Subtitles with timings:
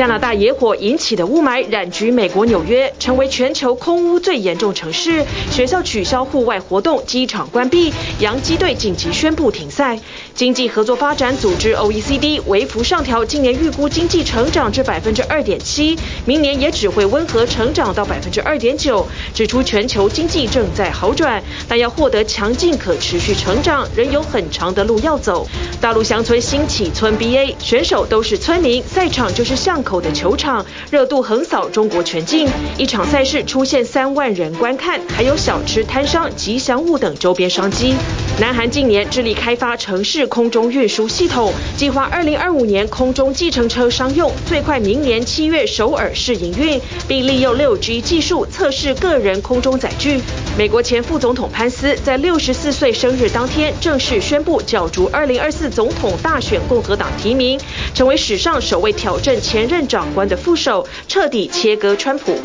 [0.00, 5.26] 加拿大野火引起的雾霾染局美国纽约，成为全球空污最严重城市。
[5.50, 10.00] 学校取消户外活动，机场关闭，洋基队紧急宣布停赛。
[10.40, 25.46] 经济合作发展组织 OECD 微幅上调今年预估经济成长至百分之二点七，明年也只会温和成长到百分之二点九，指出全球经济正在好转，但要获得强劲可持续成长，仍有很长的路要走。
[25.78, 32.48] 大陆乡村兴起村 BA 选手都是村民，赛场就是巷口的球场，热度横扫中国全境。
[32.78, 37.94] 一场赛事出现三万人观看，还有小吃摊商、吉祥物等周边商机。
[38.40, 50.20] 南韩近年致力开发城市空中运输系统，计划二零二五年空中计程车商用，最快明年七月首尔试营运，并利用六 G 技术测试个人空中载具。
[50.56, 57.60] 美国前副总统潘斯在六十四岁生日当天正式宣布角逐二零二四总统大选，共和党提名，
[57.92, 62.38] 成为史上首位挑战前任长官的副手，彻底切割川普。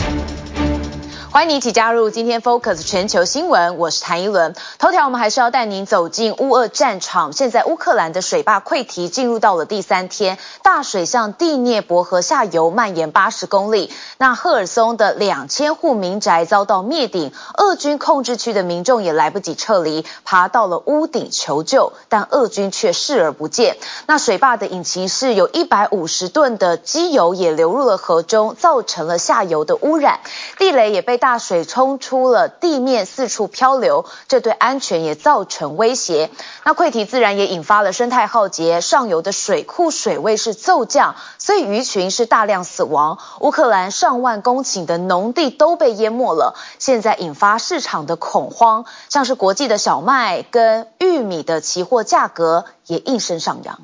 [1.35, 4.55] 欢迎你一起加入今天 Focus 全球新闻，我是谭一伦。
[4.79, 7.33] 头条我们还是要带您走进乌俄战场。
[7.33, 13.91] 现在乌克兰的水坝溃堤进入到了第三天，大水向第聂伯河下游蔓延八十公里。
[14.17, 23.75] 那赫尔松的两千户民宅遭到灭顶，俄军控制区的民众也来不及撤离，爬到了屋顶求救，但俄军却视而不见。
[24.07, 30.21] 那水坝的引擎室有一百五十吨的机油也流入了河中，造成了下游的污染，
[30.57, 31.19] 地雷也被。
[31.25, 36.29] 大水冲出了地面，四处漂流，这对安全也造成威胁。
[36.63, 43.17] 那溃堤自然也引发了生态浩劫，上游的水库水位是骤降，所以鱼群是大量死亡。
[43.39, 53.79] 乌克兰上万公顷的农地都被淹没了，现在引发市场的恐慌，像是国际的小麦跟玉米的期货价格也应声上扬。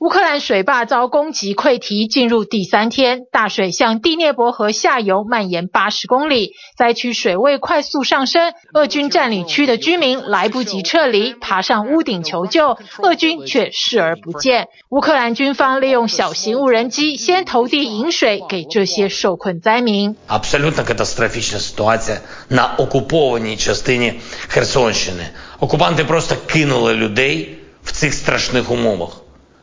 [0.00, 14.68] 乌克兰水坝遭攻击溃堤，进入第三天，大水向第聂伯河下游蔓延八十公里，灾区水位快速上升，俄军占领区的居民来不及撤离，爬上屋顶求救，俄军却视而不见。
[14.88, 20.16] 乌克兰军方利用小型无人机先投递饮水给这些受困灾民。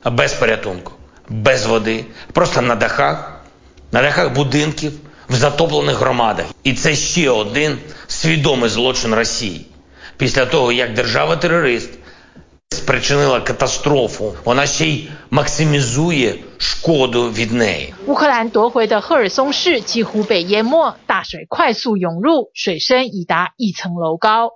[0.10, 0.94] без порятунку,
[1.30, 3.42] без води, просто на дахах,
[3.92, 4.92] на дахах будинків,
[5.30, 6.46] в затоплених громадах.
[6.64, 9.66] І це ще один свідомий злочин Росії
[10.18, 11.90] після того, як держава-терорист
[18.06, 24.52] 乌克兰夺回的赫尔松市几乎被淹没，大水快速涌入，水深已达一层楼高。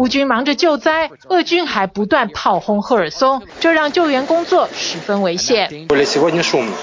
[0.00, 5.68] 乌军忙着救灾，俄军还不断炮轰赫尔松，这让救援工作十分危险。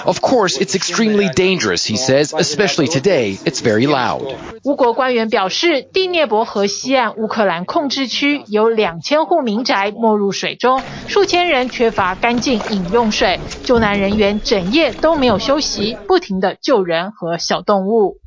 [0.06, 3.40] Of course, it's extremely dangerous, he says, especially today.
[3.40, 4.36] It's very loud.
[4.66, 18.20] 乌国官员表示，第聂伯河西岸乌克兰控制区有两千户民宅没入水中，数千人缺乏干净饮用水，救难人员整夜都没有休息，不停地救人和小动物。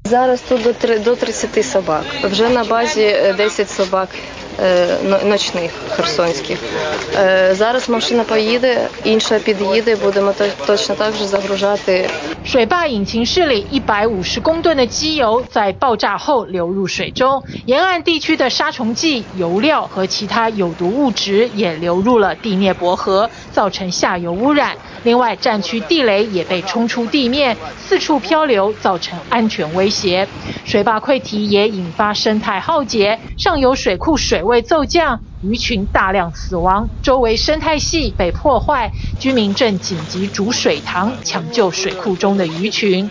[12.45, 24.77] 水坝引擎室里一百五十公吨的机油在爆炸后流入水中，沿岸地区的杀虫剂、油料和其他有毒物质也流入了第聂伯河，造成下游污染。
[25.05, 30.29] 另外，战区地雷也被冲出地面，四处漂流，造成安全威胁。
[30.67, 43.11] 水坝溃堤也引发生态浩劫，上游水库水位骤降，鱼群大量死亡，周围生态系被破坏，居民正紧急煮水塘抢救水库中的鱼群。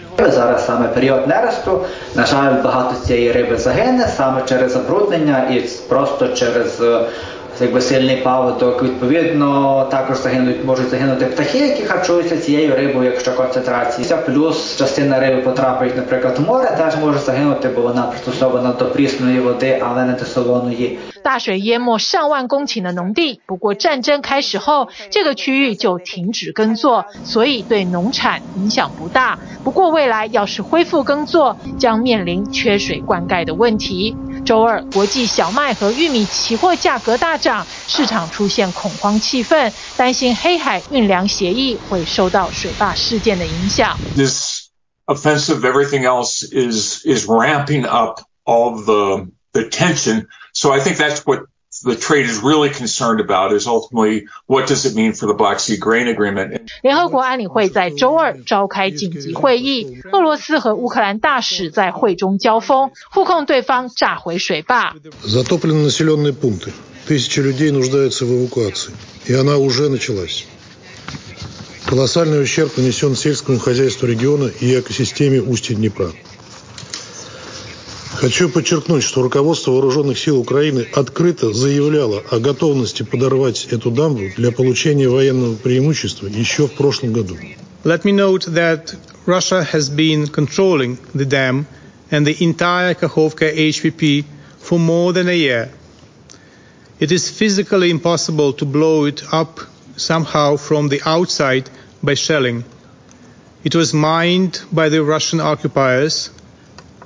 [21.22, 29.38] 大水淹没上万公顷的农地，不过战争开始后，这个区域就停止耕作，所以对农产影响不大。
[29.66, 34.16] 不过未来要是恢复耕作，将面临缺水灌溉的问题。
[34.46, 43.96] 周二，国际小麦和玉米期货价格大涨，市场出现恐慌气氛，担心黑海运粮协议会受到水坝事件的影响。
[44.16, 44.70] This
[45.06, 50.28] offensive, everything else is is ramping up all the the tension.
[50.54, 51.46] So I think that's what
[51.85, 55.59] the trade is really concerned about is ultimately what does it mean for the Black
[55.59, 56.61] Sea Grain Agreement.
[56.83, 64.95] 联合国安理会在周二召开紧急会议，俄罗斯和乌克兰大使在会中交锋，互控对方炸毁水坝。
[65.25, 66.73] Затоплены населенные пункты.
[67.07, 68.95] Тысячи людей нуждаются в эвакуации,
[69.27, 70.47] и она уже началась.
[71.85, 76.13] Колоссальный ущерб нанесен сельскому хозяйству региона и экосистеме устья Днепра.
[78.20, 84.52] Хочу подчеркнуть, что руководство вооруженных сил Украины открыто заявляло о готовности подорвать эту дамбу для
[84.52, 87.38] получения военного преимущества еще в прошлом году.
[87.86, 88.94] Let me note that
[89.26, 91.66] Russia has been controlling the dam
[92.12, 94.26] and the entire Kakhovka HVP
[94.60, 95.70] for more than a year.
[97.00, 99.62] It is physically impossible to blow it up
[99.96, 101.70] somehow from the outside
[102.04, 102.66] by shelling.
[103.64, 106.32] It was mined by the Russian occupiers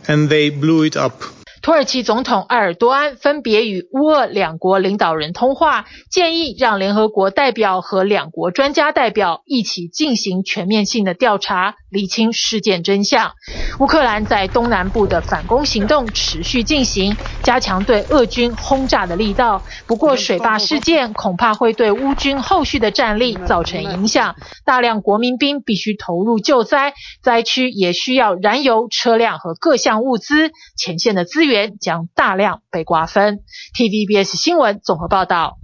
[0.08, 1.14] and they blew it up.
[1.62, 13.32] 土耳其总统埃尔多安分别与乌俄两国领导人通话，建议让联合国代表和两国专家代表一起进行全面性的调查，厘清事件真相。
[13.80, 19.64] 乌克兰在东南部的反攻行动持续进行，加强对俄军轰炸的力道。
[19.88, 24.36] 不过，水坝事件恐怕会对乌军后续的战力造成影响，
[24.66, 31.78] 大量国民兵必须投入救灾，灾区也需要燃油、车辆和各项物资，前线的资源。
[31.84, 33.42] 将大量被瓜分。
[33.78, 35.63] TVBS 新闻综合报道。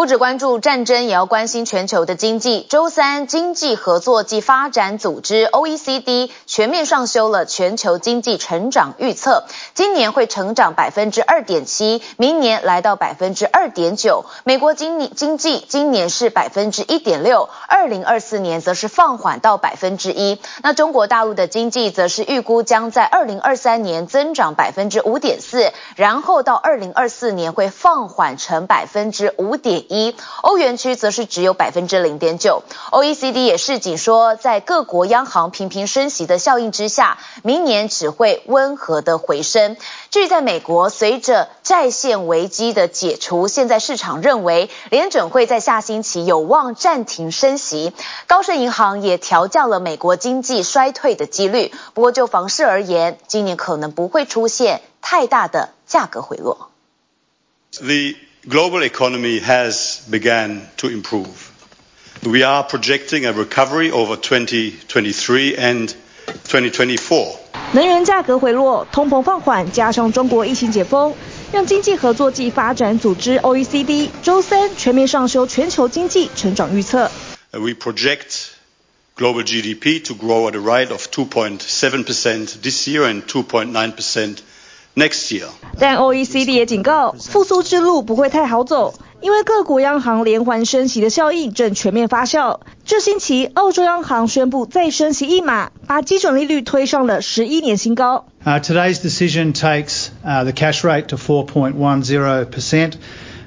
[0.00, 2.66] 不只关注战争，也要关心全球的经济。
[2.70, 9.44] 周三，经济合作暨发展组织 （OECD） 全面上修了全球经济成长预测，
[9.74, 14.24] 今年会成长百分之二点七，明年来到百分之二点九。
[14.44, 20.40] 美国经经济今年是百分之一点六，二零二四年则是放缓到百分之一。
[20.62, 29.89] 那中国大陆的经济则是预估将在二零二三年增长百分之五点四，然后到二零二四年会放缓成百分之五点。
[29.90, 32.62] 一，欧元区则是只有百分之零点九。
[32.92, 39.76] OECD 也示警说，在各国央行频频升息的效应之下，明年只会温和的回升。
[40.10, 47.92] 至于在美国，随着债线危机的解除，现在市场认为联准会在下星期有望暂停升息。
[48.28, 51.72] 高盛银行也调降了美国经济衰退的几率。
[51.94, 56.70] 不过就房市而言，今年可能不会出现太大的价格回落。
[57.72, 58.14] The
[58.47, 61.51] global economy has begun to improve.
[62.23, 65.93] We are projecting a recovery over 2023 and
[66.47, 67.39] 2024.
[67.73, 71.13] 能源价格回落，通膨放缓，加上中国疫情解封，
[71.51, 77.11] 让经济合作暨发展组织 OECD 周三全面上修全球经济成长预测。
[77.51, 78.49] We project
[79.17, 84.37] global GDP to grow at a rate of 2.7% this year and 2.9%
[85.00, 85.46] Next year.
[85.78, 88.92] 但 OECD 也警告，复苏之路不会太好走，
[89.22, 92.60] 因为各国央行连环升息的效应正全面发酵。
[92.84, 98.26] 这星期，澳洲央行宣布再升息一码，把基准利率推上了十一年新高。
[98.44, 102.92] Uh, today's decision takes uh, the cash rate to 4.10%.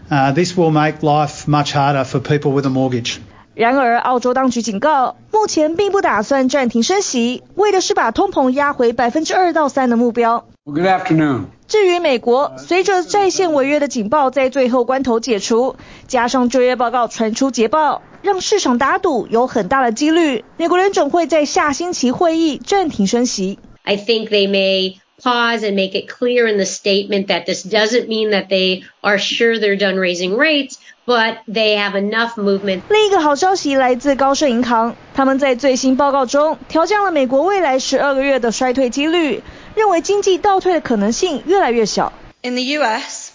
[0.09, 3.17] Uh, this will make life much harder for people with a mortgage.
[3.53, 10.45] 然而，澳洲当局警告，目前并不打算暂停升息，为的是把通膨压回百分之二到三的目标。
[10.65, 11.47] Good afternoon.
[11.67, 15.75] 至于美国，随着在线违约的警报在最后关头解除，
[16.07, 23.59] 加上就业报告传出捷报，让市场打赌有很大的几率，美国联总会在下星期会议暂停升息。
[23.83, 28.29] I think they may pause and make it clear in the statement that this doesn't mean
[28.29, 32.81] that they are sure they're done raising rates, but they have enough movement.
[32.89, 39.43] 另一个好消息来自高盛银行，他们在最新报告中调降了美国未来十二个月的衰退几率。
[39.75, 42.13] 认为经济倒退的可能性越来越小。
[42.43, 43.31] In the U.S.,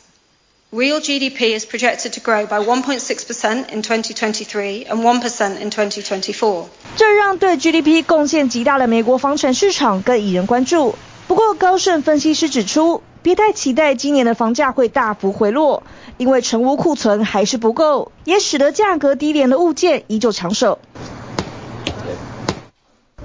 [0.71, 6.67] real GDP is projected to grow by 1.6% in 2023 and 1% in 2024.
[6.95, 10.95] 这让对 GDP 贡献极大的美国房产市场更引人关注。
[11.27, 15.82] 不过，高盛分析师指出，别太期待今年的房价会大幅回落，
[16.16, 20.78] 因为成屋库存还是不够，也使得价格低廉的物件依旧抢手。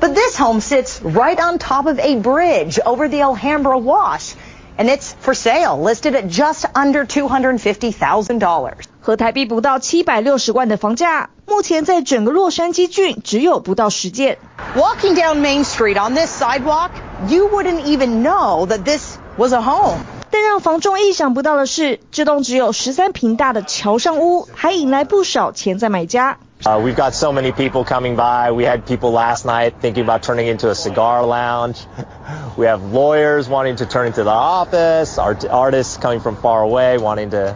[0.01, 4.33] But this home sits right on top of a bridge over the Alhambra Wash,
[4.77, 8.73] and it's for sale, listed at just under $250,000.
[8.99, 14.37] 和台币不到七百六十万的房价，目前在整个洛杉矶郡只有不到十件。
[14.75, 16.89] Walking down Main Street on this sidewalk,
[17.29, 20.00] you wouldn't even know that this was a home.
[20.30, 26.38] 但让房仲意想不到的是，这栋只有十三坪大的桥上屋，还引来不少潜在买家。
[26.64, 28.50] Uh, we've got so many people coming by.
[28.50, 31.76] We had people last night thinking about turning into a cigar lounge.
[32.56, 36.98] We have lawyers wanting to turn into the office, art artists coming from far away
[36.98, 37.54] wanting to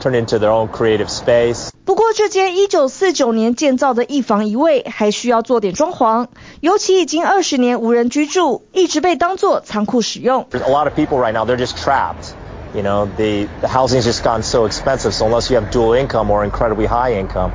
[0.00, 1.67] turn into their own creative space.
[1.89, 6.27] 不过，这间1949年建造的一房一卫还需要做点装潢，
[6.61, 10.45] 尤其已经二十年无人居住，一直被当作仓库使用。
[10.51, 12.35] There's a lot of people right now, they're just trapped.
[12.75, 16.29] You know, the, the housing's just gotten so expensive, so unless you have dual income
[16.29, 17.49] or incredibly high income.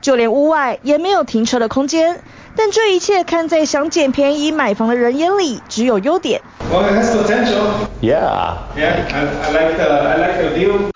[0.00, 2.20] 就连屋外也没有停车的空间，
[2.54, 6.42] 但这一切看在想捡便宜买房的人眼里，只有优点。
[6.72, 7.88] Well, it has potential.
[8.00, 8.54] Yeah.
[8.76, 10.90] Yeah, I, I like the I like the view.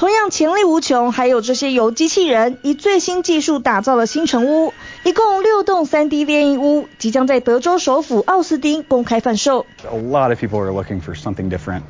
[0.00, 4.72] 同样潜力无穷，还有这些由机器人以最新技术打造的新城屋，
[5.04, 9.66] 一共六栋 3D 列印屋，即将在德州首府奥斯汀公开贩售。
[9.84, 11.82] A lot of people are looking for something different.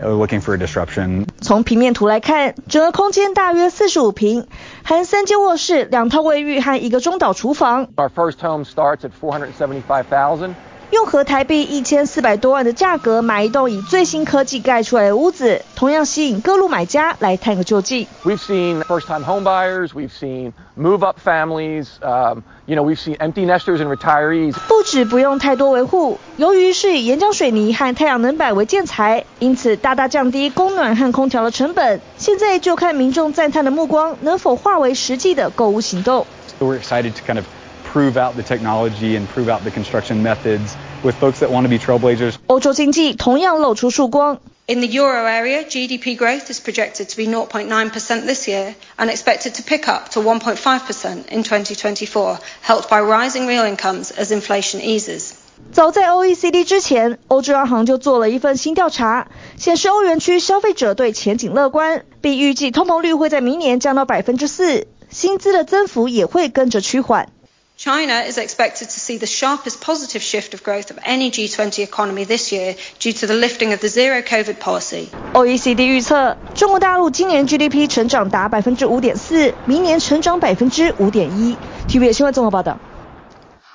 [0.00, 1.26] Looking for a disruption.
[1.42, 4.46] 从平面图来看，整个空间大约四十五平，
[4.82, 7.88] 含三间卧室、两套卫浴和一个中岛厨房。
[7.96, 10.54] Our first home starts at four hundred seventy-five thousand.
[10.90, 18.08] 用合台币一千四百多万的价格买一栋以最新科技盖出来的屋子，同样吸引各路买家来探个究竟。
[18.24, 23.94] We've seen first-time homebuyers, we've seen move-up families, um, you know, we've seen empty nesters and
[23.94, 24.54] retirees.
[24.66, 32.00] 不止不用太多维护，由于是以岩浆水泥和太阳能板为建材，因此大大降低供暖和空调的成本。
[32.16, 36.26] 现在就看民众赞叹的目光能否化为实际的购物行动。
[36.58, 37.44] We're excited to kind of
[37.89, 41.69] prove out the technology and prove out the construction methods with folks that want to
[41.69, 42.35] be trailblazers.
[42.47, 44.39] 欧洲经济同样露出曙光。
[44.67, 49.53] In the euro area, GDP growth is projected to be 0.9% this year and expected
[49.55, 55.33] to pick up to 1.5% in 2024, helped by rising real incomes as inflation eases.
[55.71, 59.27] 早在 OECD 之前，欧洲央行就做了一份新调查，
[59.57, 67.29] 显示欧元区消费者对前景乐观，并预计通膨率会在明年降到百分之四，薪资的增幅也会跟着趋缓。
[67.79, 72.23] China is expected to see the sharpest positive shift of growth of any G20 economy
[72.23, 75.09] this year due to the lifting of the zero COVID policy.
[75.33, 81.57] OECD 预测，中国大陆今年 GDP 成长达百分之五点四，明年成长百分之五点一。
[81.89, 82.79] TVB 新闻综合报道。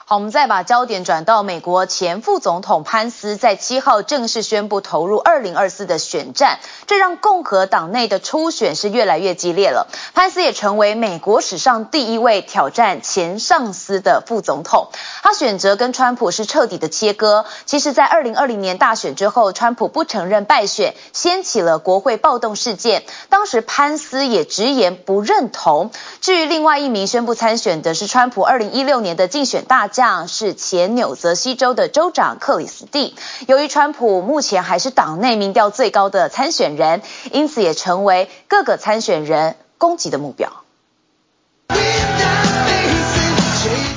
[0.08, 9.88] 好，我们再把焦点转到美国前副总统潘斯在七号正式宣布投入二零二四的选战，这让共和党内的初选是越来越激烈了。
[10.14, 14.90] 潘斯也成为美国史上第一位挑战前上司的副总统。
[15.24, 17.48] 他选择跟川普是彻底的切割。
[17.66, 23.04] 其实，在二零二零年大选之后，川普不承认败选，掀起了国会暴动事件。
[23.30, 25.90] 当时潘斯也直言不认同。
[26.22, 33.16] 至于另外一名宣布参选的是川普二零一六年的竞选大将是前纽泽西州的州长克里斯蒂。
[33.48, 40.52] 由于川普目前还是党内民调最高的参选人，因此也成为各个参选人攻击的目标。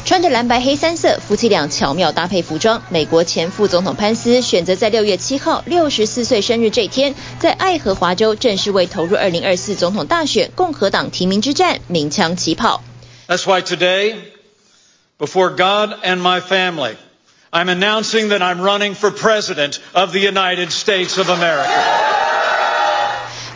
[0.05, 2.81] 穿着蓝白黑三色，夫妻俩巧妙搭配服装。
[2.91, 12.85] 美国前副总统潘斯选择在六月七号六十四岁生日这天，在爱荷华州正式为投入二零二四总统大选共和党提名之战鸣枪起跑。
[13.27, 14.38] That's why today.
[15.18, 16.98] Before God and my family,
[17.52, 21.70] I'm announcing that I'm running for president of the United States of America.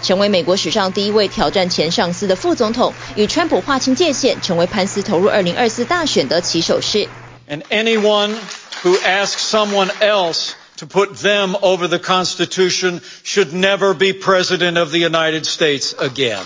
[0.04, 7.08] 成为美国史上第一位挑战前上司的副总统，与川普划清界限，成为潘斯投入2024大选的起手式。
[7.50, 8.36] And anyone
[8.84, 14.92] who asks someone else to put them over the Constitution should never be president of
[14.92, 16.44] the United States again.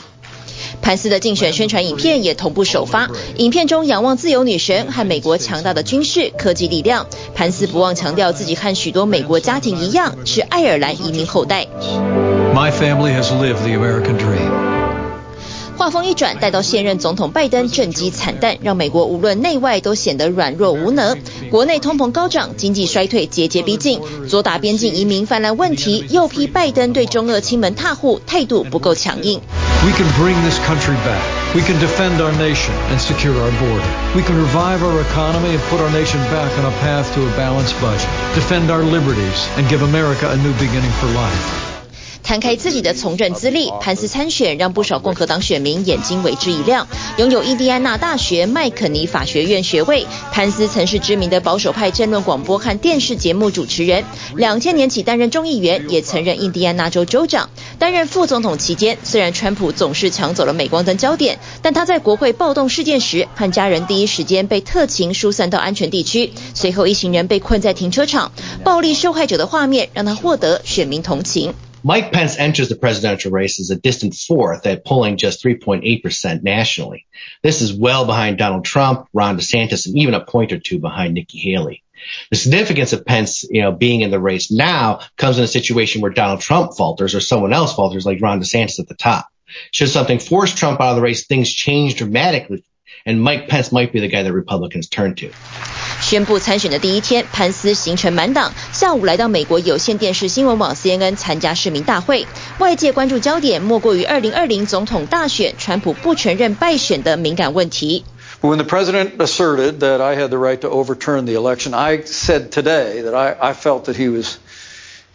[0.86, 7.08] 潘斯的竞选宣传影片也同步首发，影片中仰望自由女神和美国强大的军事科技力量。
[7.34, 11.66] 潘斯不忘强调自己和许多美国家庭一样是爱尔兰移民后代。
[12.54, 14.75] My family has lived the American dream.
[15.76, 21.18] 话锋一转，带到现任总统拜登政绩惨淡，让美国无论内外都显得软弱无能。
[21.50, 29.40] 国内通膨高涨，经济衰退节节逼近，左打边境移民泛滥问题，又批拜登对中俄亲门踏户态度不够强硬。
[29.84, 31.20] We can bring this country back.
[31.54, 33.84] We can defend our nation and secure our border.
[34.14, 37.30] We can revive our economy and put our nation back on a path to a
[37.36, 38.08] balanced budget.
[38.34, 41.65] Defend our liberties and give America a new beginning for life.
[42.26, 46.88] 摊开自己的从政资历，潘斯参选让不少共和党选民眼睛为之一亮。
[47.18, 54.02] 拥有印第安纳大学麦肯尼法学院学位，潘斯曾是知名的保守派政论广播和电视节目主持人。
[54.34, 57.48] 两千年起担任众议员，也曾任印第安纳州州长。
[57.78, 66.32] 担任副总统期间，虽然川普总是抢走了镁光灯焦点，但他在国会暴动事件时，和家人第一时间被特勤疏散到安全地区。
[66.54, 68.32] 随后一行人被困在停车场，
[68.64, 71.54] 暴力受害者的画面让他获得选民同情。
[71.86, 77.06] Mike Pence enters the presidential race as a distant fourth at polling just 3.8% nationally.
[77.44, 81.14] This is well behind Donald Trump, Ron DeSantis, and even a point or two behind
[81.14, 81.84] Nikki Haley.
[82.32, 86.00] The significance of Pence, you know, being in the race now comes in a situation
[86.00, 89.28] where Donald Trump falters or someone else falters like Ron DeSantis at the top.
[89.70, 92.64] Should something force Trump out of the race, things change dramatically
[93.05, 95.27] and Mike Pence might be the guy that Republicans turn to.
[96.01, 102.25] 宣布参选的第一天，潘斯行程满档，下午来到美国有线电视新闻网 CNN 参加市民大会。
[102.57, 108.03] 外界关注焦点莫过于2020总统大选，川普不承认败选的敏感问题。
[108.41, 113.03] When the president asserted that I had the right to overturn the election, I said today
[113.03, 114.39] that I, I felt that he was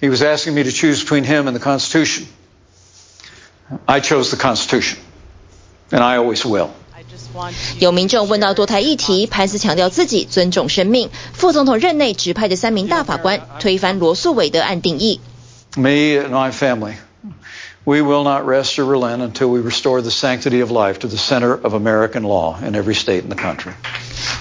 [0.00, 2.28] he was asking me to choose between him and the Constitution.
[3.88, 5.00] I chose the Constitution,
[5.90, 6.70] and I always will.
[7.79, 11.09] 有民众问到堕胎议题，潘斯强调自己尊重生命。
[11.33, 15.19] 副总统任内指派的三名大法官推翻罗诉韦德案定义。
[15.75, 16.95] Me and my family,
[17.85, 21.17] we will not rest or relent until we restore the sanctity of life to the
[21.17, 23.71] center of American law in every state in the country.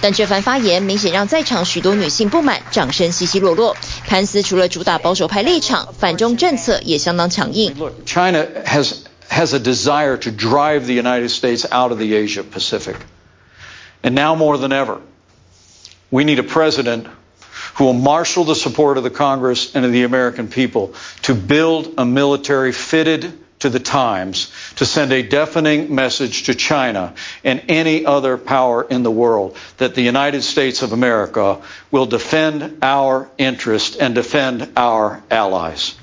[0.02, 3.76] 但这番发言明显让在场许多女性不满，掌声稀稀落落。
[4.06, 7.74] 潘斯除了主打保守派立场，反中政策也相当强硬。
[8.06, 8.92] China has
[9.30, 12.96] has a desire to drive the United States out of the Asia Pacific.
[14.02, 15.00] And now more than ever,
[16.10, 17.06] we need a president
[17.74, 21.94] who will marshal the support of the Congress and of the American people to build
[21.96, 28.06] a military fitted to the times to send a deafening message to China and any
[28.06, 33.96] other power in the world that the United States of America will defend our interest
[34.00, 35.94] and defend our allies.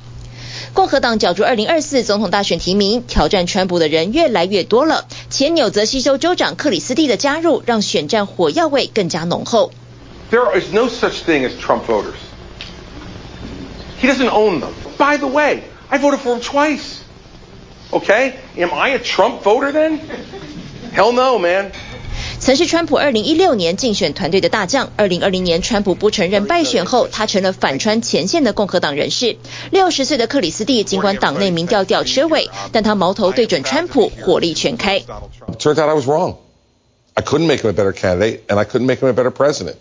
[0.77, 5.07] 共和党角逐二零二四总统大选提名，挑战川普的人越来越多了。
[5.31, 9.73] 前纽泽西州州长克里斯蒂的加入，让选战火药味更加浓厚。
[10.31, 12.15] There is no such thing as Trump voters.
[14.01, 14.73] He doesn't own them.
[14.99, 17.01] By the way, I voted for him twice.
[17.91, 18.35] Okay?
[18.57, 20.01] Am I a Trump voter then?
[20.93, 21.73] Hell no, man.
[22.48, 29.36] 曾是川普二零一六年竞选团队的大将，二零二零年川普不承认败选后，他成了反川前线的共和党人士。
[29.70, 35.02] 六十岁的克里斯蒂尽管党内民调吊车尾，但他矛头对准川普，火力全开。
[35.60, 36.36] Turns out I was wrong.
[37.16, 39.76] I couldn't make him a better candidate, and I couldn't make him a better president.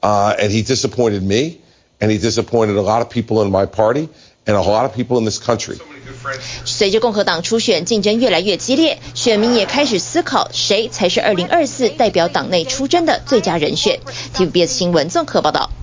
[0.00, 1.56] Uh, and he disappointed me,
[2.00, 4.08] and he disappointed a lot of people in my party,
[4.46, 5.78] and a lot of people in this country.
[6.64, 14.00] 随着共和党初选竞争越来越激烈，选民也开始思考谁才是二零二四代表党内出征的最佳人选。
[14.34, 15.81] TVBS 新闻综合报道。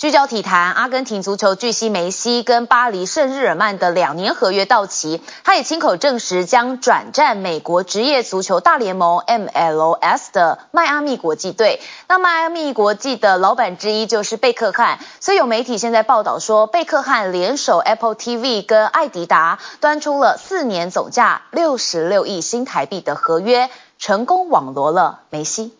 [0.00, 11.82] 聚焦体坛，阿根廷足球巨星梅西跟巴黎圣日耳曼的两年合约到期，他也亲口证实将转战美国职业足球大联盟 MLS 的迈阿密国际队。
[12.08, 25.74] 那迈阿密国际的老板之一就是贝克汉，所以有媒体现在报道说，贝克汉联手 Apple TV 跟爱迪达，端出了四年总价六十六亿新台币的合约，成功网罗了梅西。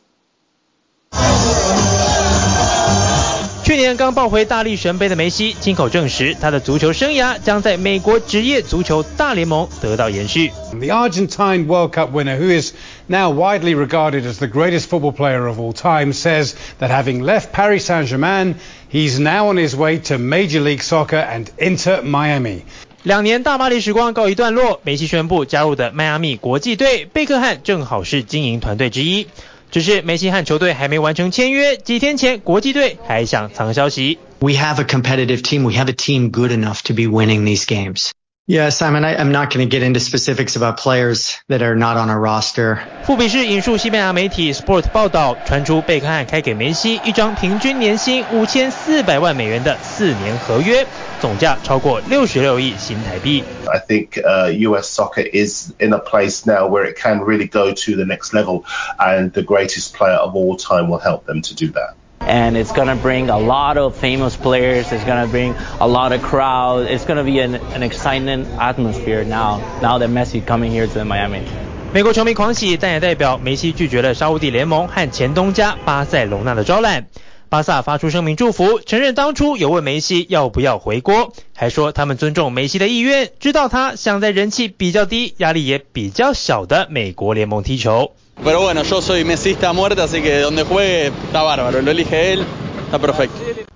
[3.70, 10.52] 去年刚抱回大力神杯的梅西，亲口证实他的足球生涯将在美国职业足球大联盟得到延续。
[10.72, 12.74] The Argentine World Cup winner, who is
[13.08, 17.52] now widely regarded as the greatest football player of all time, says that having left
[17.52, 18.56] Paris Saint-Germain,
[18.92, 22.62] he's now on his way to Major League Soccer and Inter Miami.
[23.04, 29.28] 两年大巴黎时光告一段落，梅西宣布加入的迈阿密国际队，贝克汉正好是经营团队之一。
[29.71, 34.19] 只是梅西和球队还没完成签约，几天前国际队还想藏消息。
[34.41, 35.63] We have a competitive team.
[35.63, 38.11] We have a team good enough to be winning these games.
[38.50, 41.98] Yeah, Simon, I, I'm not going to get into specifics about players that are not
[41.98, 42.78] on our roster.
[43.02, 50.86] 富比士引述西班牙媒体 Sport 报道，传出贝克汉开给梅西一张平均年薪五千四百万美元的四年合约，
[51.20, 53.44] 总价超过六十六亿新台币。
[53.66, 54.96] I think uh, U.S.
[54.96, 58.64] soccer is in a place now where it can really go to the next level,
[59.00, 61.96] and the greatest player of all time will help them to do that.
[62.21, 64.87] And it's gonna bring a lot of famous players.
[64.93, 66.87] It's gonna bring a lot of crowd.
[66.87, 69.61] It's gonna be an, an exciting atmosphere now.
[69.81, 71.43] Now that Messi coming here to Miami.
[71.93, 77.07] 美国球迷狂喜，但也代表梅西拒绝了沙乌地联盟和前东家巴塞隆纳的招揽。
[77.49, 88.13] 巴萨发出声明祝福，承认当初有问梅西要不要回国，还说他们尊重梅西的意愿，知道他想在人气比较低、压力也比较小的美国联盟踢球。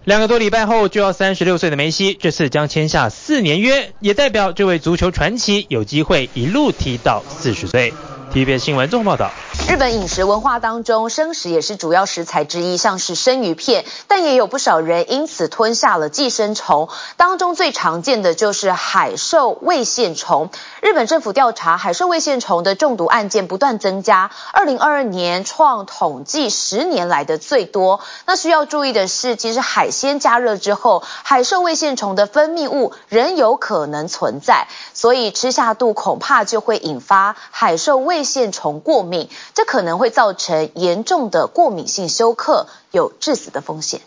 [0.05, 7.92] 两个多礼拜后就要三十六岁的梅西，这次将签下四年约，也代表这位足球传奇有机会一路踢到四十岁。
[8.35, 9.31] TVBS 新闻综合报道。
[9.68, 16.88] 日本饮食文化当中，生食也是主要食材之一，像是生鱼片，但也有不少人因此吞下了寄生虫。
[17.16, 20.51] 当中最常见的就是海兽胃线虫。
[20.83, 28.01] 日本政府调查海兽胃线虫的中毒案件不断增加，二零二二年创统计十年来的最多。
[28.27, 39.30] 那需要注意的是，其实海鲜加热之后，海兽胃线虫的分泌物仍有可能存在，所以吃下肚恐怕就会引发海兽胃线虫过敏。
[39.54, 44.02] 这可能会造成严重的过敏性休克，有致死的风险。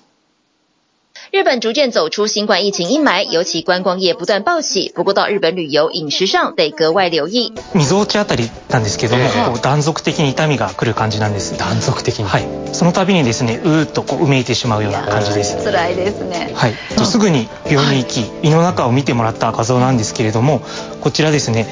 [1.31, 4.93] 日本逐渐走出新冠疫情阴霾，尤其观光业不断报喜。
[4.95, 7.55] 不过到日本旅游，饮食上得格外留意。
[7.73, 11.57] 沟落あたりなんですけども、こう断続的に痛みが来る感じなんです。
[11.57, 12.25] 断続的に。
[12.27, 12.47] はい。
[12.73, 15.57] その度にですね、うーっとこううめいてしまうような感じです。
[15.65, 16.53] 辛いですね。
[16.55, 16.75] はい。
[17.07, 20.61] すぐに病院に行き、胃の中を见てもらった画像なんですけれども、
[21.01, 21.67] こちらですね、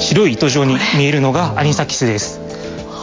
[0.00, 2.40] 白い糸状に见えるのがアニサキスです。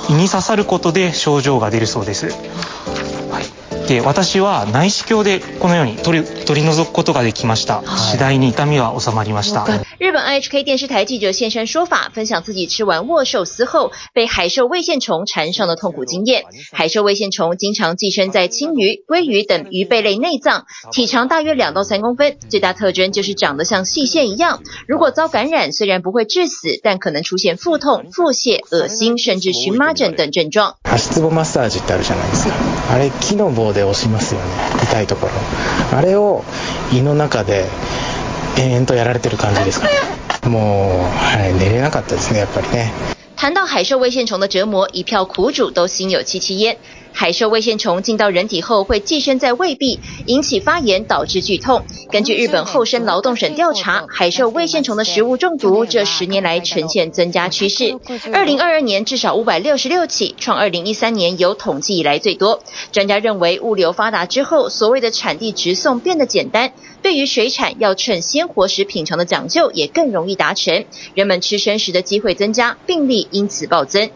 [0.10, 2.28] 胃に刺さることで症状が出るそうです。
[2.28, 3.61] はい。
[3.91, 7.83] で、私は内视镜でこのように取り取り除くことができました。
[8.13, 9.65] 次第に痛みは収まりました。
[9.65, 16.45] 日本 IHK 电视台记者现身说法，分享自己吃完握寿司后被海兽胃线虫缠上的痛苦经验。
[16.73, 24.61] 海兽胃线虫经常寄生在青鱼、鲑鱼等鱼贝类内脏，体长大约两到三公分，最大特征就是长得像细线一样。
[24.89, 30.77] 如果遭感染，虽然不会致死，但可能出现腹痛、腹泻、恶心，甚至荨麻疹等症状。
[30.85, 32.55] 足つぼマッサージってあるじゃないですか。
[32.91, 34.46] あれ木の棒で で押しますよね。
[34.84, 35.98] 痛いところ。
[35.98, 36.44] あれを
[36.94, 37.66] 胃の中で
[38.58, 39.94] 延々とやられてる感じですかね。
[40.50, 42.92] もう、はい、寝れなかったですね、やっぱりね。
[43.42, 46.78] 谈到海兽胃线虫的折磨，一票苦主都心有戚戚焉。
[47.12, 51.84] 海兽胃线虫进到人体后，会寄生在胃壁，引起发炎，导致剧痛。
[52.12, 58.00] 根据日本厚生劳动省调查，海兽胃线虫的食物中毒这十年来呈现增加趋势。
[58.32, 62.62] 二零二二年至少五百六十六起，创二零一三年有统计以来最多。
[62.92, 74.11] 专家认为，物流发达之后，所谓的产地直送变得简单，对于水产要趁鲜活时品尝的讲究也更容易达成，人们吃生食的机会增加，病例因此暴增。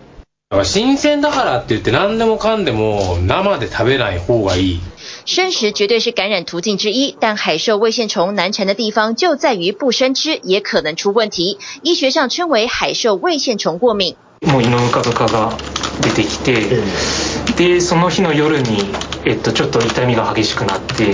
[0.65, 4.81] 新鲜だからって言って何でもかんでも生で食べない方がいい。
[5.25, 14.17] 生食绝对是感染途径之一，但海兽胃线虫难缠的地方就在于不生吃也可能出问题，医学上称为海兽胃线虫过敏。
[14.43, 15.57] もう胃のぬかとかが
[16.03, 16.83] 出てきて、
[17.57, 18.79] でその日の夜に
[19.25, 21.13] えっとちょっと痛みが激しくなって。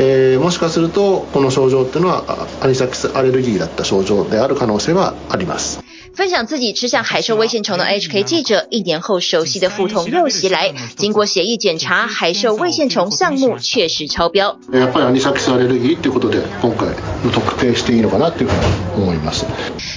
[0.00, 5.82] えー、もしかするとこの症状っていうのはアニサキスアレルギーだった症状である可能性はあります。
[6.15, 10.73] 分享自己吃下海兽胃线虫的 HK 记者，一年后熟悉的腹痛又袭来。
[10.95, 14.59] 经过血液检查，海兽胃线虫项目确实超标。
[17.31, 19.45] 特定していいのかなというふうに思います。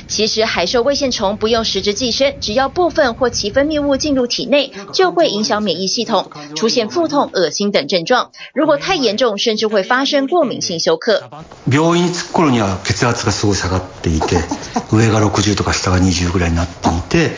[0.08, 8.30] 其实海兽胃线虫不用实质寄生，只要部分或其分泌物进入体内，就会影响免疫系统，出现腹痛、恶心等症状。
[8.54, 11.22] 如果太严重，甚至会发生过敏性休克。
[11.70, 14.36] 病院に着く顷には血压がすごい下がっていて、
[14.92, 17.36] 上が60とか下が20ぐらいになっていて、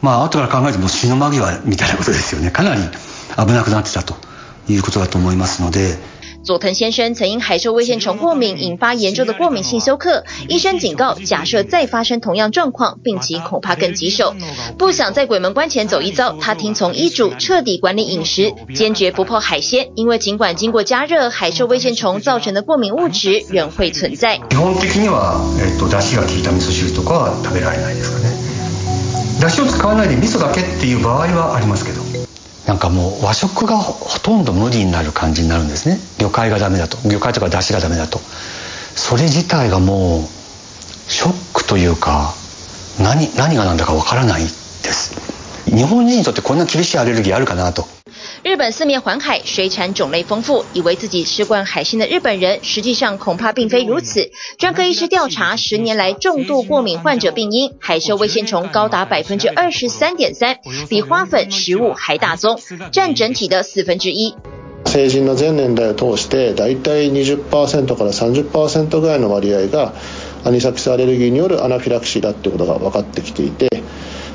[0.00, 2.50] まあ后から考えても死ぬ间际みたいなことですよね。
[2.50, 2.80] かなり
[3.36, 4.14] 危なくなってたと
[4.68, 6.13] いうことだと思いますので。
[6.43, 14.35] 佐藤先生曾因海兽胃线虫过敏引发严重的过敏性休克，医生警告，假设再发生同样状况，病情恐怕更棘手。
[14.77, 24.39] 不想在鬼门关前走一遭，他听从医嘱，彻底管理饮食，坚决不碰海鲜，因为尽管经过加热，海兽胃线虫造成的过敏物质仍会存在。
[24.49, 28.29] 基本的には、えっと、出汁が効いた味噌汁とかは食べられないですかね。
[29.41, 32.01] 出汁を使わないで味噌だけっていう场合はありますけど。
[32.66, 35.98] なんかもう和食がほとんど無理になる感じになるんですね。
[36.18, 36.96] 魚介がダメだと。
[37.08, 38.18] 魚介とか出汁がダメだと。
[38.96, 40.22] それ自体がもう
[41.10, 42.32] ショックというか
[42.98, 45.14] 何何が何だかわからないです。
[45.66, 47.86] 日本人にとってこんな厳しいアレルギーあるかなと。
[48.41, 54.31] 日本四面环海，水产种类丰富，以为自己吃惯海鲜的日本人，实际上恐怕并非如此。
[54.57, 60.57] 专科医师调查，十年来重度过敏患者病因海兽胃线虫高达百分之二十三点三，
[60.87, 62.57] 比花粉、食物还大宗，
[62.91, 64.33] 占整体的四分之一。
[64.85, 69.93] 成人の全年代を通して、だいたい20%から30%ぐらいの割合が
[70.45, 73.69] アニサキスアレルギーによるアナフィラキシーだってことが分かってきていて。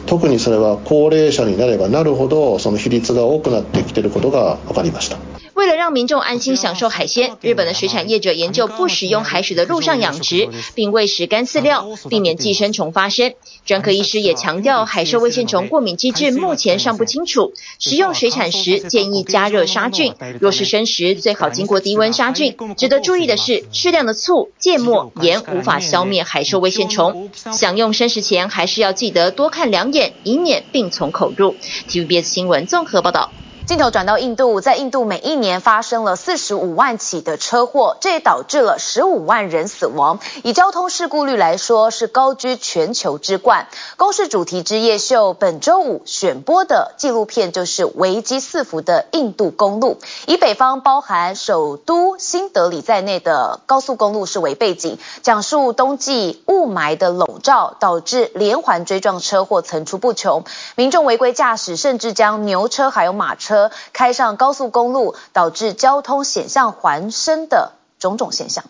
[0.05, 5.17] 特にそれは高齢者になればなるほどその比率が多くなってきてることが分かりました。
[5.60, 13.34] 为了让民众安心享受海鲜，日本的水产业者研究不使用海水的陆上养殖，并喂食干饲料，避免寄生虫发生。
[13.65, 22.56] 专科医师也强调，海兽胃线虫过敏机制目前尚不清楚，食用水产时建议加热杀菌，若是生食最好经过低温杀菌。
[22.78, 31.58] 值得注意的是，适量的醋、芥末、盐无法消灭海兽胃线虫，享用生食前还是要记得多看两眼，以免病从口入。
[31.89, 33.34] TVBS 新闻综合报道。
[33.69, 40.19] 镜头转到印度，在印度每一年发生了四十五万起的车祸，这也导致了十五万人死亡。
[40.43, 43.67] 以交通事故率来说，是高居全球之冠。
[43.95, 60.43] 公视主题之夜秀本周五选播的纪录片就是危机四伏的印度公路，以北方包含首都新德里在内的高速公路是为背景，讲述冬季雾霾的笼罩，导致连环追撞车祸层出不穷，
[60.75, 63.59] 民众违规驾驶，甚至将牛车还有马车。
[63.93, 68.63] 开上高速公路，导致交通险象环生的种种现象。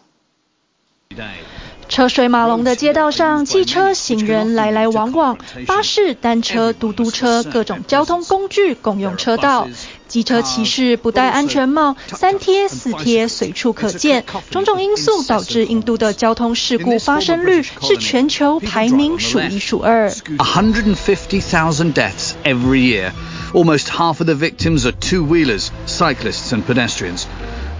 [1.90, 9.68] 车水马龙的街道上，汽车、行人来来往往，巴士、单车、嘟嘟车，各种交通工具共用车道。
[10.08, 14.24] 机车骑士不戴安全帽，三贴四贴随处可见。
[14.52, 20.10] 种种因素导致印度的交通事故发生率是全球排名数一数二。
[20.12, 23.12] 150,000 deaths every year.
[23.52, 27.26] Almost half of the victims are two-wheelers, cyclists and pedestrians.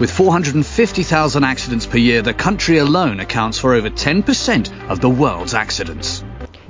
[0.00, 5.54] With 450,000 accidents per year, the country alone accounts for over 10% of the world's
[5.54, 6.22] accidents.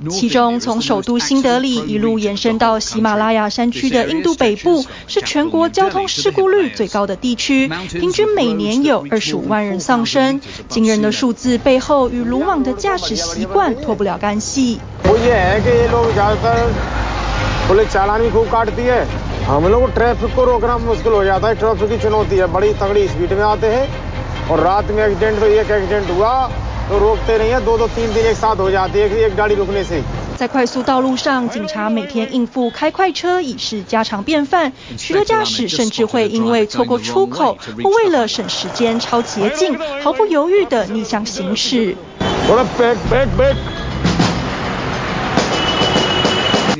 [0.09, 10.41] 其中，从首都新德里一路延伸到喜马拉雅山区的印度北部，是全国交通事故率最高的地区，平均每年有二十五万人丧生。
[10.69, 14.79] 惊人的数字背后，与鲁莽的驾驶习惯脱不了干系。
[30.37, 41.95] 在快速道路上，警察每天应付开快车已是家常便饭，许多驾驶甚至会因为错过出口或为了省时间超捷径，毫不犹豫地逆向行驶。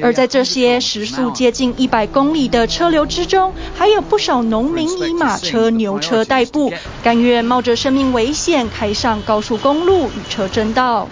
[0.04, 11.08] 而在这些时速接近一百公里的车流之中，还有不少农民以马车、牛车代步，甘愿冒着生命危险开上高速公路与车争道。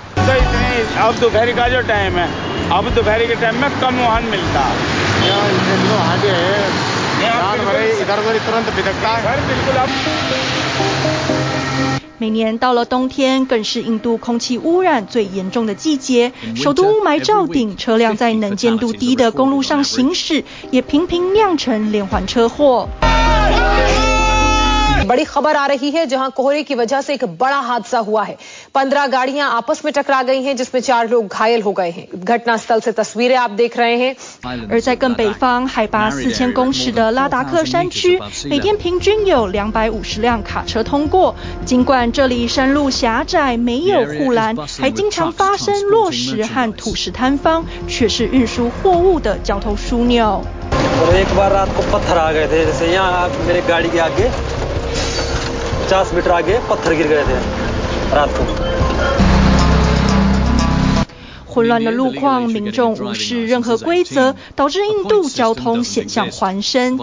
[12.22, 16.34] 每年到了冬天，更是印度空气污染最严重的季节。
[16.54, 22.90] 首都雾霾罩顶，车辆在能见度低的公路上行驶，也频频酿成连环车祸。
[34.70, 41.36] 而在更北方，海拔四千公尺的拉达克山区，每天平均有两百五十辆卡车通过。
[41.66, 50.44] 尽管这里山路狭窄，没有护栏，还经常发生落石和土石坍方，却是运输货物的交通枢纽。
[61.45, 67.00] 混乱的路况，民众无视任何规则，导致印度交通险象环生。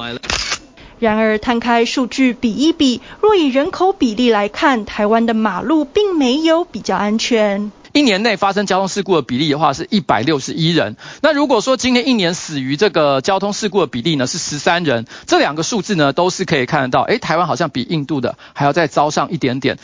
[0.98, 7.70] 然而，摊开数据比一比，若以人口比例来看，台湾的马路并没有比较安全。
[7.92, 10.96] 一年内发生交通事故的比例的话是一百六十一人。
[11.22, 19.78] 那如果说今年一年死于这个交通事故的比例呢是十三人，这两个数字呢都是可以看得到，诶，台湾好像比印度的还要再糟上一点点。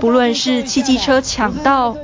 [0.00, 1.96] 不论是汽机车抢道，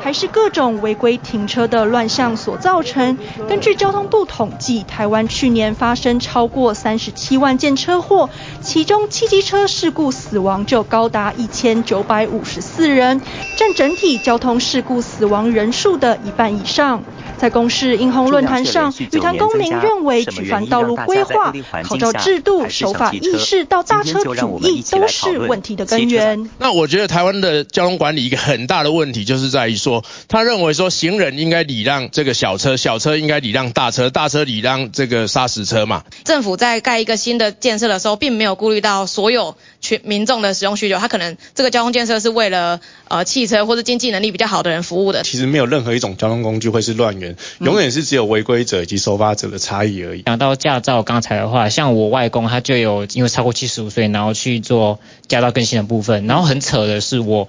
[0.00, 3.18] 还是各种违规停车的乱象所造成。
[3.48, 8.30] 根据交通部统计，台湾去年发生超过三十七万件车祸，
[8.62, 13.20] 其中汽机车事故死亡就高达一千九百五十四人，
[13.56, 17.02] 占整体交通事故死亡人数的一半以上。
[17.38, 21.52] 在公视英红论坛上，羽坛公民认为，举凡道路规划、
[21.84, 26.50] 考照制度、守法意识到大车主义，都是问题的根源。
[26.58, 36.02] 那我觉得台湾的交通管理一个很大的问题，就是在于说，他认为说行人应该礼让这个小车，小车应该礼让大车，大车礼让这个砂石车嘛。
[36.24, 45.22] 政府在盖一个新的建设的时候，并没有顾虑到所有群民众的使用需求，它可能这个交通建设是为了呃汽车或者经济能力比较好的人服务的。
[45.22, 50.22] 其实没有任何一种交通工具会是乱源，永远是只有违规者以及收发者的差异而已。
[50.22, 57.48] 讲到驾照，刚才的话，像我外公他就有因为超过七十五岁，然后去做驾照更新的部分，然后很扯的是我。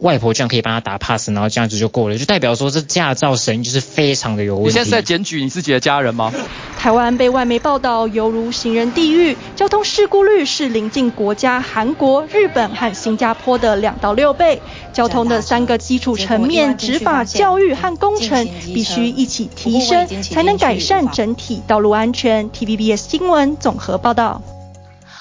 [0.00, 4.68] 外婆这样可以帮他打 pass，然后这样子就过了，就代表说这驾照神就是非常的有问题。
[4.68, 6.32] 你现在在检举你自己的家人吗？
[6.78, 14.62] 台湾被外媒报道犹如行人地狱，交通事故率是邻近国家韩国、日本和新加坡的两到六倍。
[14.94, 22.50] 交通的三个基础层面，执法、教育和工程必须一起提升，才能改善整体道路安全。
[22.50, 24.40] TVBS 新闻综合报道。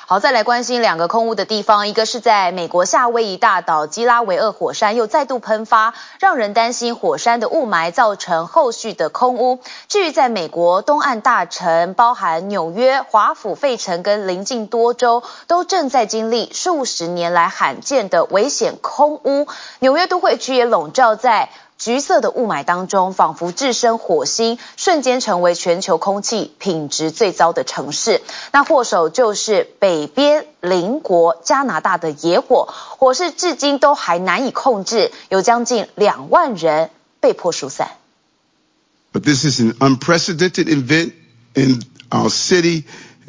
[0.10, 9.60] 好，再来关心两个空屋的地方，一个是在美国夏威夷大岛基拉维厄火山又再度喷发，让人担心火山的雾霾造成后续的空屋。
[9.88, 19.48] 至于在美国东岸大城，包含纽约、华府、费城跟邻近多州，都正在经历数十年来罕见的危险空屋。
[19.78, 28.22] 纽约都会区也笼罩在橘色的雾霾当中，仿佛置身火星，瞬间成为全球空气品质最糟的城市。
[28.52, 36.90] 那祸首就是北边邻国加拿大的野火，火势至今都还难以控制，有将近两万人
[37.22, 37.92] 被迫疏散。
[39.14, 41.14] But this is an unprecedented event
[41.54, 42.84] in our city.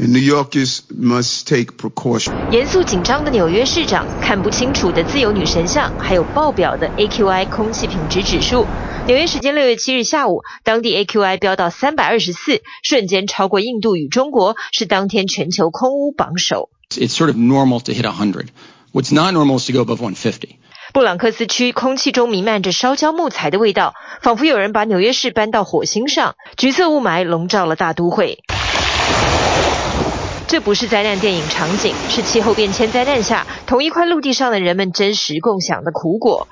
[0.06, 2.32] New Yorkers must take precaution.
[2.50, 8.66] 严肃紧张的纽约市长，看不清楚的自由女神像，还有爆表的 AQI 空气品质指数。
[9.06, 16.70] 纽约时间六月七日下午，当地 AQI 飙到三百二十四，瞬间超过印度与中国，是当天全球空污榜首。
[16.90, 18.46] It's sort of normal to hit a hundred.
[18.92, 20.56] What's not normal is to go above one fifty.
[20.94, 26.36] 布朗克斯区空气中弥漫着烧焦木材的味道，仿佛有人把纽约市搬到火星上。
[26.56, 28.38] 橘色雾霾笼罩了大都会。
[30.50, 36.48] 这不是灾难电影场景，是气候变迁灾难下同一块陆地上的人们真实共享的苦果。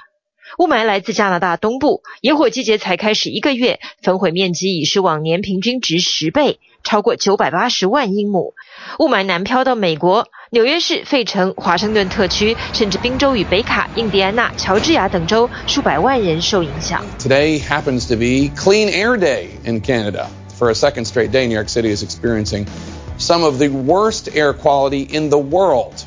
[0.56, 8.54] 雾霾来自加拿大东部，野火季节才开始一个月，焚毁面积已是往年平均值十倍，超过九百八十万英亩。
[9.00, 17.04] 雾霾南飘到美国，纽约市、费城、华盛顿特区，甚至宾州与北卡、印第安纳、乔治亚等州，数百万人受影响。
[17.18, 20.28] Today happens to be Clean Air Day in Canada.
[20.56, 22.66] For a second straight day, New York City is experiencing
[23.18, 26.04] some of the worst air quality in the world.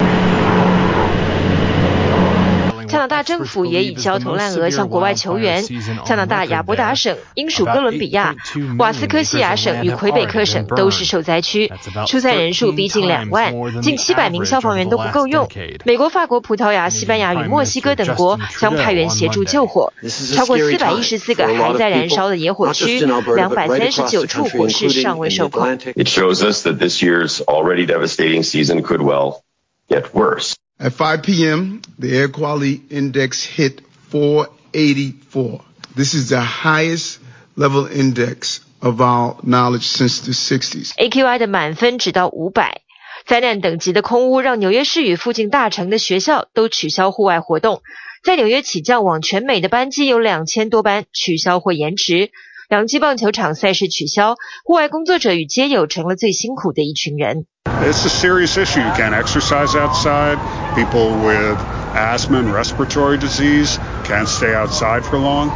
[2.92, 5.64] 加拿大政府也以焦头烂额向国外求援。
[6.06, 8.36] 加拿大亚伯达省、英属哥伦比亚、
[8.78, 11.72] 瓦斯科西亚省与魁北克省都是受灾区，
[12.08, 15.48] 疏散人数逼近两万，近七百名消防员都不够用。
[15.86, 19.94] 美国、法国、葡萄牙、西班牙与墨西哥等国将派员协助救火。
[20.36, 23.00] 超过四百一十四个还在燃烧的野火区，
[23.36, 25.78] 两百三十九处火势尚未受控。
[25.78, 29.42] It shows us that this year's already devastating season could well
[29.88, 30.56] get worse.
[30.84, 35.62] At 5 p.m., the air quality index hit 484.
[35.96, 37.20] This is the highest
[37.56, 40.94] level index of our knowledge since the 60s.
[40.96, 42.82] AQI 的满分只到五百，
[43.28, 47.84] 灾难等级的空污让纽约市与附近大城的学校都取消户外活动。
[48.24, 52.32] 在纽约起降往全美的班机有两千多班取消或延迟，
[52.70, 57.46] 洋基棒球场赛事取消，户外工作者与街友成了最辛苦的一群人。
[57.87, 58.81] It's a serious issue.
[58.81, 60.39] You can't exercise outside.
[60.75, 61.57] People with
[61.95, 65.53] asthma and respiratory disease can't stay outside for long.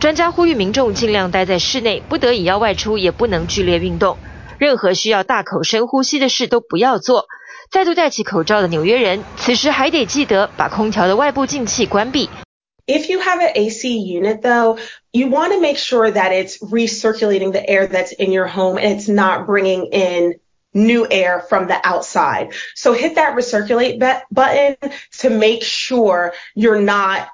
[0.00, 4.16] 专家呼吁民众尽量待在室内，不得已要外出也不能剧烈运动。
[4.56, 7.26] 任何需要大口深呼吸的事都不要做。
[7.70, 12.30] 再度戴起口罩的纽约人，此时还得记得把空调的外部进气关闭。
[12.86, 14.78] If you have an AC unit, though,
[15.12, 18.98] you want to make sure that it's recirculating the air that's in your home and
[18.98, 20.38] it's not bringing in
[20.73, 22.53] new air from the outside.
[22.75, 24.77] So hit that recirculate button
[25.19, 27.29] to make sure you're not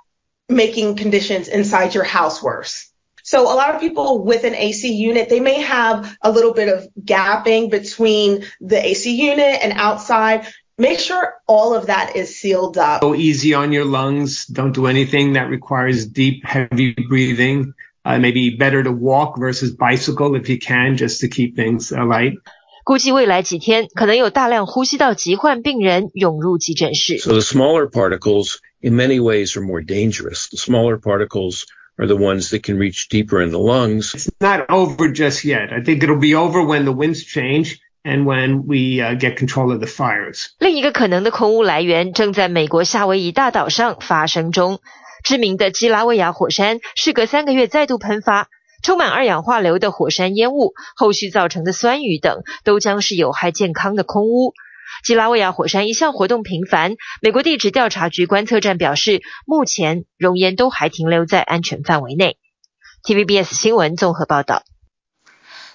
[0.47, 2.89] making conditions inside your house worse.
[3.23, 6.67] So a lot of people with an AC unit, they may have a little bit
[6.67, 10.47] of gapping between the AC unit and outside.
[10.79, 13.01] Make sure all of that is sealed up.
[13.01, 14.45] Go easy on your lungs.
[14.45, 17.73] Don't do anything that requires deep, heavy breathing.
[18.03, 22.03] Uh, maybe better to walk versus bicycle if you can, just to keep things uh,
[22.05, 22.33] light.
[22.88, 27.18] 估计未来几天可能有大量呼吸道疾患病人涌入急诊室。
[27.18, 30.48] So the smaller particles, in many ways, are more dangerous.
[30.50, 31.64] The smaller particles
[31.96, 34.12] are the ones that can reach deeper in the lungs.
[34.14, 35.72] It's not over just yet.
[35.72, 39.72] I think it'll be over when the winds change and when we uh, get control
[39.72, 40.50] of the fires.
[40.58, 44.80] 另一个可能的空污来源正在美国夏威夷大岛上发生中。
[45.24, 48.48] 知名的基拉维亚火山事隔三个月再度喷发。
[48.81, 54.53] 充满二氧化硫的火山烟雾，后续造成的酸雨等，都将是有害健康的空污。
[55.03, 56.95] 基拉维亚火山一项活动频繁。
[57.21, 62.37] 美国地质调查局观测站表示，目前熔岩都还停留在安全范围内。
[63.03, 64.63] TVBS 新闻综合报道。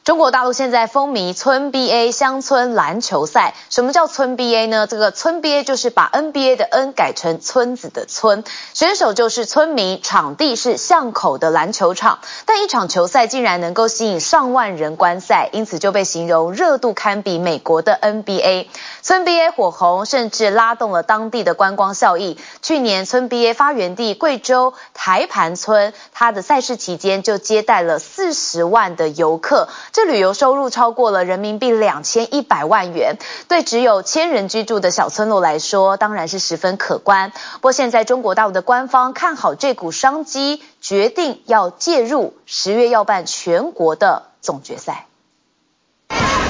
[0.05, 3.55] 中国大陆现在风靡村 BA 乡村篮球赛。
[3.71, 4.87] 什么叫村 BA 呢？
[4.87, 8.45] 这个村 BA 就是把 NBA 的 N 改成村子的村，
[8.75, 12.19] 选手就是村民，场地是巷口的篮球场。
[12.45, 18.67] 但一场球赛竟然能够吸引上万人观赛，因此就被形容热度堪比美国的 NBA。
[19.01, 22.39] 村 BA 火红，甚至拉动了当地的观光效益。
[22.61, 29.71] 去年村 BA 发源地贵州台盘村，它的赛事期间就接待了四十万的游客。
[29.95, 33.17] 这旅游收入超过了人民币两千一百万元，
[33.47, 37.31] 对只有千人居住的小村落来说，当然是十分可观。
[37.31, 45.07] 不过现在中国大陆的官方看好这股商机，决定要介入，十月要办全国的总决赛。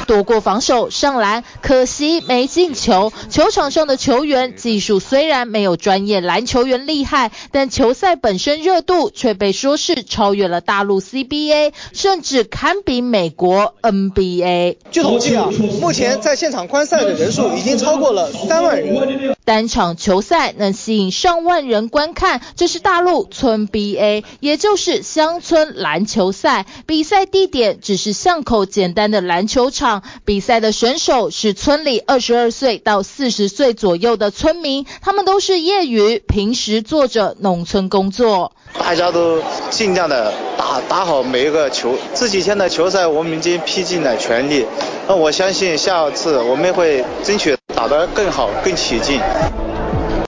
[0.07, 3.13] 躲过防守上篮，可惜没进球。
[3.31, 14.77] 球场上的球员技术虽然没有专业篮球员厉害，但球赛本身热度却被说是超越了大陆 CBA，甚至堪比美国 NBA。
[14.91, 15.51] 据统计啊，
[15.81, 19.35] 目前在现场观赛的人数已经超过了三万人。
[19.45, 26.65] 单场球赛能吸引上万人观看，这是大陆村 BA，也就是乡村篮球赛。
[26.87, 29.94] 比赛地点只是巷口简单的篮球场。
[30.25, 38.53] 比赛的选手是村里二十二岁到四十岁左右的村民，他们都是业余，平时做着农村工作。
[38.79, 39.41] 大家都
[39.71, 44.67] 尽量的打打好每一个球，这几天的球赛我们已经拼尽了全力。
[45.07, 49.21] 那我相信下次我们会争取打得更好、更起劲。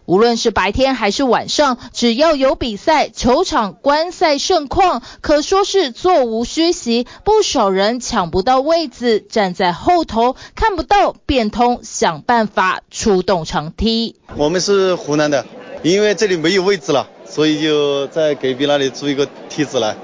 [0.06, 7.06] 无论是白天还是晚上，只要有比赛，球场观赛盛况，可说是座无虚席。
[7.24, 14.14] 不少人抢不到位子，站在后头看不到，变通想办法出动长梯。
[14.36, 15.44] 我们是湖南的，
[15.82, 19.96] 因为这里没有位置了，所以就在隔壁那里租一个梯子来。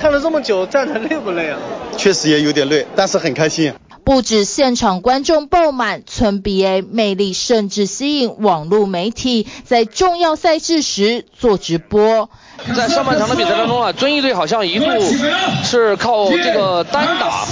[0.00, 1.58] 看了这么久，站着累不累啊？
[1.96, 3.72] 确实也有点累，但是很开心。
[4.04, 12.28] 不止现场观众爆满，村 BA 魅力甚至吸引网络媒体在重要赛事时做直播。
[12.76, 14.84] 在上半场的比赛当中啊，遵义队好像一度
[15.64, 17.46] 是靠这个单打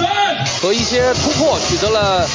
[0.61, 2.29] 和一些突破取得了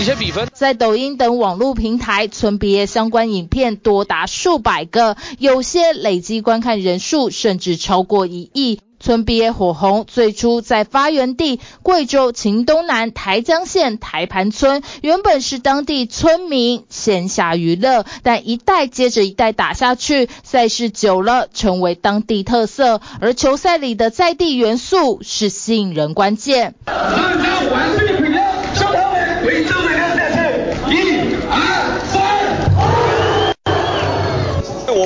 [0.00, 0.48] 一些比分。
[0.52, 8.80] 在抖音等网络平台，村 BA 相关影片多达数百个，有些累计观看人数甚至超过一亿。
[8.98, 26.74] 村 BA 火红，最初在发源地贵州黔东南台江县台盘村，原本是当地村民闲暇娱乐，但一代接着一代打下去，赛事久了成为当地特色，而球赛里的在地元素是吸引人关键。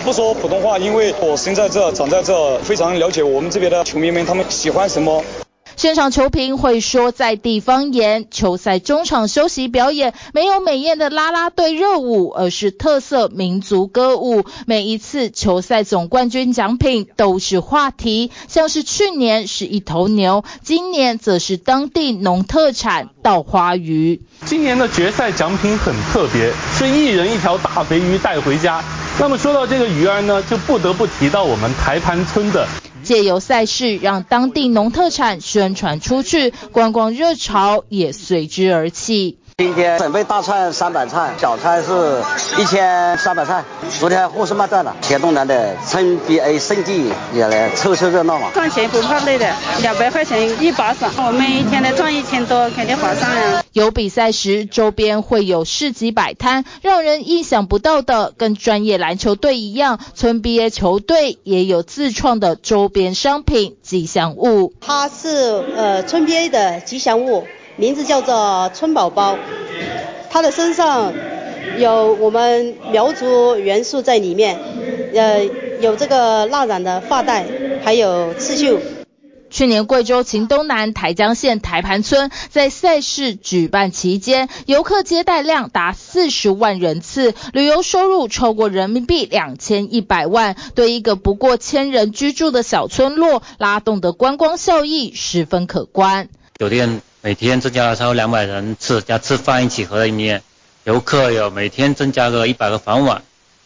[0.00, 5.22] 我不说普通话，因为我生在这，长在这，非常了解我们这边的球迷们，他们喜欢什么。
[5.76, 14.44] 现场球评会说在地方言，球赛中场休息表演没有美艳的啦啦队热舞，而是特色民族歌舞。
[14.66, 24.22] 每一次球赛总冠军奖品都是话题，像是去年是一头牛，今年则是当地农特产稻花鱼。
[24.46, 28.82] 今年的决赛奖品很特别，是一人一条大肥鱼带回家。
[29.20, 32.66] 那么说到这个鱼儿呢，就不得不提到我们台盘村的。
[33.02, 39.36] 借由赛事让当地农特产宣传出去，观光热潮也随之而起。
[39.60, 41.92] 今天准备大菜三百菜，小菜是
[42.58, 43.62] 一千三百菜。
[43.98, 48.48] 昨天货是卖断了，黔东南的村 BA 圣地也来凑凑热闹嘛。
[48.54, 53.62] 赚钱不怕累的，两百块钱一把伞，我们一天能赚一千多，肯定划算呀。
[53.74, 64.72] 有比赛时，周边会有市集摆摊，让人意想不到的，跟专业篮球队一样，村 BA 球队也有自创的周边商品吉祥物。
[64.80, 67.44] 它是呃村 BA 的吉祥物。
[67.80, 69.38] 名字叫做春宝宝，
[70.28, 71.14] 他的身上
[71.78, 74.58] 有我们苗族元素在里面，
[75.14, 75.42] 呃，
[75.80, 77.46] 有这个蜡染的发带，
[77.82, 78.78] 还有刺绣。
[79.48, 96.28] 去年贵州黔东南台江县台盘村在赛事举办期间，游客接待量达四十万人次，旅游收入超过人民币两千一百万，对一个不过千人居住的小村落拉动的观光效益十分可观。
[96.58, 97.00] 酒店。
[97.22, 100.42] 每天增加了超过两百人次，加吃饭一起合在里面，
[100.84, 103.22] 游客有每天增加个一百个房晚，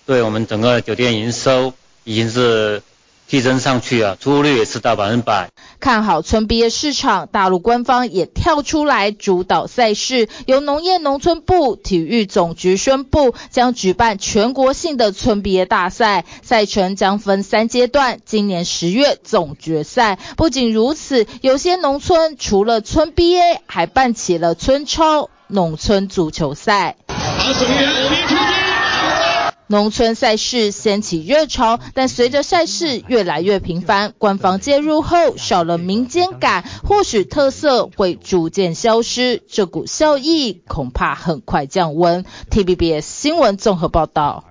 [0.07, 2.82] 对我们整个酒店营收已经是
[3.29, 5.51] 提升上去啊，出户率也是到百分百。
[5.81, 20.18] 看好村毕业市场，大陆官方也跳出来主导赛事，由农业农村部体育总局宣布将举办全国性的村毕业大赛，赛程将分三阶段，今年十月总决赛。
[20.37, 26.97] 不仅如此，有些农村除了村 BA，还办起了村超农村足球赛。
[29.67, 42.27] 农村赛事掀起热潮，但随着赛事越来越频繁，官方介入后少了民间感，或许特色会逐渐消失，这股效益恐怕很快降温。
[42.51, 44.45] T B B S 新闻综合报道。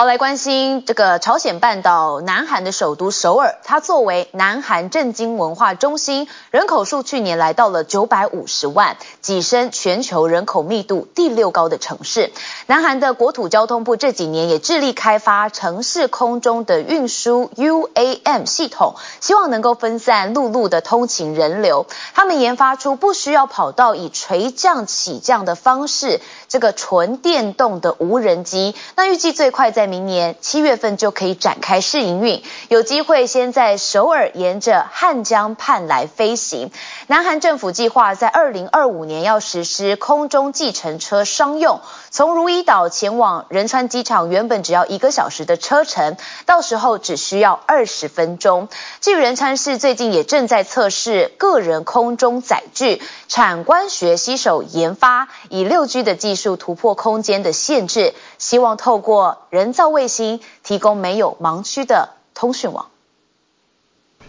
[0.00, 12.32] 好，来关心这个朝鲜半岛南韩的首都首尔，它作为南韩政经文化中心，人口数去年来到了九百五十万，跻身全球人口密度第六高的城市。
[12.66, 21.84] 南韩的国土交通部这几年也致力开发城市空中的运输 UAM 系统，希望能够分散陆路的通勤人流。
[22.14, 28.74] 他们研发出不需要跑道，以垂降起降的方式，这个纯电动的无人机。
[28.96, 36.70] 那预计最快在明年七月份就可以展开试营运，有机会先在首尔沿着汉江畔来飞行。
[37.08, 41.80] 南韩政府计划在二零二五年要实施空中计程车商用，
[42.12, 48.68] 从如意岛前往仁川机场，原本只要一个小时的车程，到时候只需要二十分钟。
[49.00, 62.86] 至于仁川市最近也正在测试个人空中载具，产官学携手研发，以六 G 的技术突破空间的限制，希望透过人造卫星提供没有盲区的通讯网。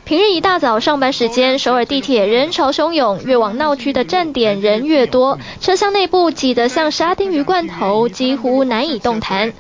[0.04, 9.54] 平日一大早上班时间，首尔地铁人潮汹涌，越往闹区的站点人越多，车厢内部挤得像沙丁鱼罐头，几乎难以动弹。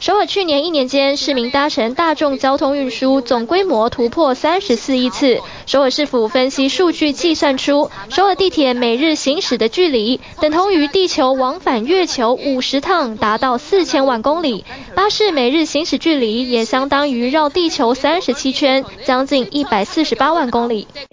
[0.00, 5.40] 首尔去年一年间，市民搭乘大众交通运输总规模突破三十四亿次。
[5.64, 14.66] 首尔市府分析数据计算出，首尔地铁每日行驶的距离等同于地球往返月球五十趟，达到四千万公里。
[14.94, 20.86] 巴士每日行驶距离也相当于绕地球三十七圈，将近一百四十八万公里。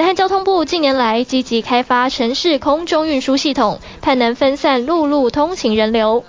[0.00, 6.24] 南韩交通部近年来积极开发城市空中运输系统，盼能分散陆路通勤人流。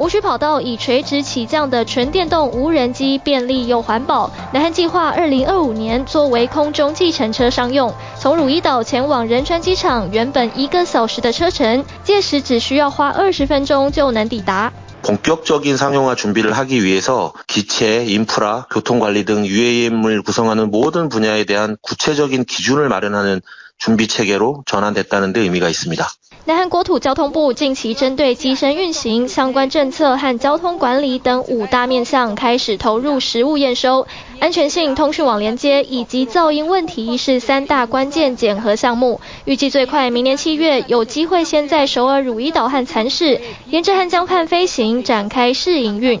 [0.00, 4.28] 无需跑道，以垂直起降的纯电动无人机，便利又环保。
[4.52, 14.72] 南韩计划二零二五年作为空中计程车商用，从汝矣岛前往仁川机场，原本一个小时的车程，届时只需要花二十分钟就能抵达。
[15.06, 21.76] 본격적인 상용화 준비를 하기 위해서 기체 인프라 교통관리 등 UAM 을 구성하는 모든 분야에 대한
[21.80, 23.40] 구체적인 기준을 마련하는
[23.78, 26.08] 준비 체계로 전환됐다는 데 의미가 있습니다。
[26.46, 34.06] 南韩国土交通部近期针对机身运行相关政策和交通管理等五大面向开始投入实物验收，
[34.38, 39.20] 安全性、通讯网连接以及噪音问题是三大关键检核项目。
[39.44, 46.20] 预计最快明年七月有机会先在首尔汝矣岛和蚕室沿着汉江畔飞行展开试营运。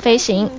[0.00, 0.50] 飞行。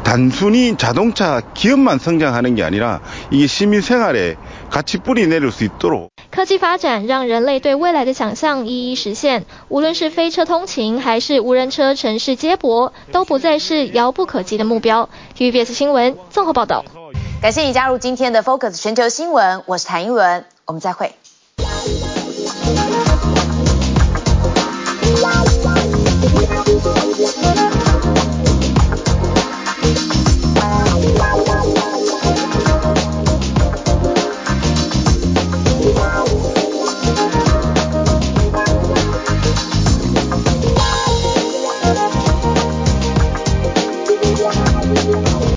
[0.04, 4.38] 단순히자동차 기업만 성장하는 게 아니라 이게 시민생활에
[4.70, 6.12] 같이 뿌리 내릴 수 있도록。
[6.32, 15.10] 科技发展让人类对未来的想象一一实现，无论是飞车通勤还是无人车城市接驳，都不再是遥不可及的目标。
[15.38, 16.86] TVBS 新闻综合报道。
[17.42, 21.12] 感谢你加入今天的 Focus 全球新闻，我是谭英伦，我们再会。